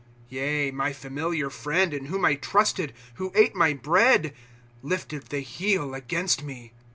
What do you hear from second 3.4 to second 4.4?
my bread,